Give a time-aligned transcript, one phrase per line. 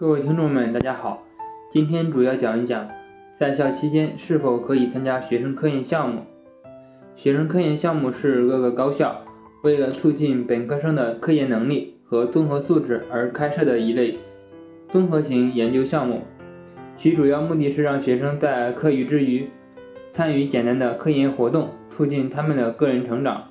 [0.00, 1.26] 各位听众们，大家好。
[1.70, 2.88] 今天主要讲一讲，
[3.36, 6.22] 在校期间是否可以参加学生科研项目。
[7.16, 9.20] 学生科研项目是各个高校
[9.62, 14.18] 为了促进本科生的科研能力和综合素质而开设的一类
[14.88, 16.22] 综合型研究项目。
[16.96, 19.50] 其主要目的是让学生在课余之余
[20.10, 23.48] 参与简单的科研活动，促进他们的个人成长。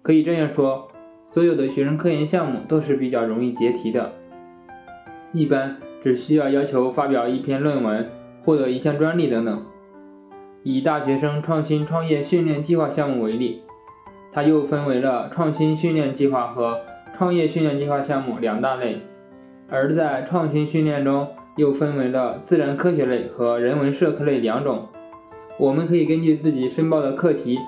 [0.00, 0.88] 可以这样说，
[1.28, 4.14] 所有的学生科研项目都是比较容易结题的。
[5.32, 8.10] 一般只需要要求发表一篇论文，
[8.44, 9.62] 获得一项专利等等。
[10.62, 13.62] 以大学生创新创业训练计划项目为例，
[14.30, 16.80] 它又分为了创新训练计划和
[17.16, 19.00] 创业训练计划项目两大类。
[19.70, 24.88] 而在创新训练中，又分为了自然科学类和人文社科类两种。
[25.58, 27.58] 我们可以根据自己申报的课题，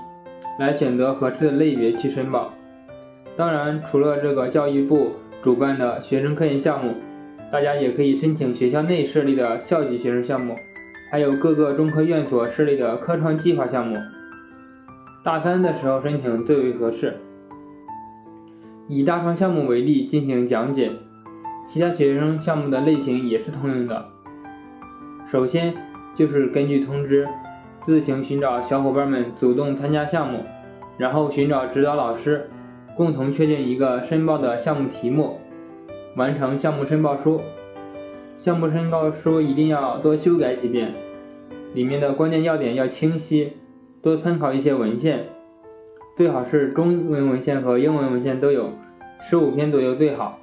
[0.59, 2.53] 来选择合适的类别去申报。
[3.35, 6.93] 当然，除了这个教育部主办的学生科研项目。
[7.51, 10.57] 大家也可以申请学校内设立的校级学生项目，
[11.11, 13.97] 还有各个中科院所设立的科创计划项目。
[15.23, 17.17] 大三的时候申请最为合适。
[18.89, 20.91] 以大创项目为例进行讲解，
[21.67, 24.05] 其他学生项目的类型也是通用的。
[25.27, 25.73] 首先
[26.15, 27.27] 就是根据通知，
[27.83, 30.45] 自行寻找小伙伴们主动参加项目，
[30.99, 32.51] 然后寻找指导老师，
[32.97, 35.41] 共同确定一个申报的项目题目。
[36.17, 37.41] 完成项目申报书，
[38.39, 40.93] 项目申报书一定要多修改几遍，
[41.75, 43.55] 里面的关键要点要清晰，
[44.01, 45.25] 多参考一些文献，
[46.17, 48.71] 最好是中文文献和英文文献都有，
[49.21, 50.39] 十五篇左右最好。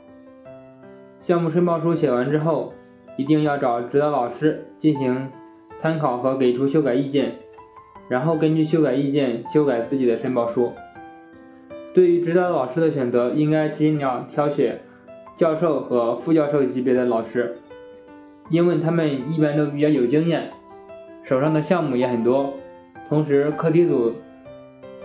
[1.22, 2.74] 项目申报书写完之后，
[3.16, 5.30] 一定要找指导老师进行
[5.78, 7.36] 参考和给出修改意见，
[8.10, 10.74] 然后根据修改意见修改自己的申报书。
[11.94, 14.82] 对于指导老师的选择，应该尽量挑选。
[15.38, 17.58] 教授和副教授级别的老师，
[18.50, 20.52] 因为他们一般都比较有经验，
[21.24, 22.54] 手上的项目也很多，
[23.10, 24.14] 同时课题组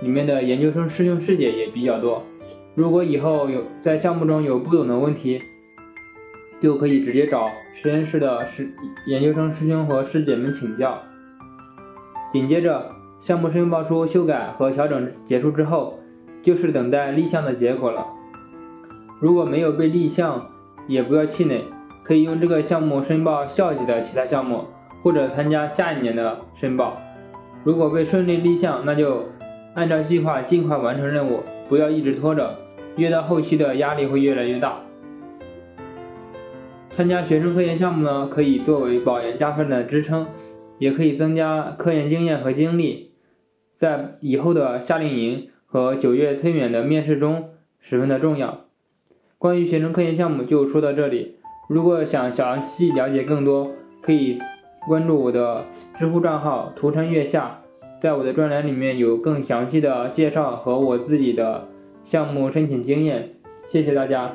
[0.01, 2.23] 里面的研究生师兄师姐也比较多。
[2.75, 5.41] 如果以后有在项目中有不懂的问题，
[6.61, 8.71] 就可以直接找实验室的师
[9.07, 11.03] 研究生师兄和师姐们请教。
[12.33, 12.91] 紧接着，
[13.21, 15.99] 项目申报书修改和调整结束之后，
[16.43, 18.07] 就是等待立项的结果了。
[19.19, 20.51] 如果没有被立项，
[20.87, 21.65] 也不要气馁，
[22.03, 24.67] 可以用这个项目申报校级的其他项目，
[25.03, 27.01] 或者参加下一年的申报。
[27.65, 29.25] 如果被顺利立项，那就
[29.75, 32.59] 按照计划尽快完成任务，不要一直拖着，
[32.97, 34.81] 越到后期的压力会越来越大。
[36.91, 40.27] 参加学生科研项目呢，可以作为保研加分的支撑，
[40.79, 43.13] 也可以增加科研经验和经历，
[43.77, 47.51] 在以后的夏令营和九月推免的面试中
[47.81, 48.66] 十分的重要。
[49.39, 51.37] 关于学生科研项目就说到这里。
[51.69, 53.71] 如果想详细了解更多，
[54.01, 54.39] 可以
[54.87, 55.65] 关注我的
[55.99, 57.61] 知乎账号“图山月下”，
[58.01, 61.69] 在我的专栏里面有更详细的介绍和我自己的
[62.05, 63.33] 项目申请经验。
[63.69, 64.33] 谢谢大家。